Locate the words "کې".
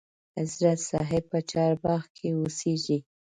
2.15-2.27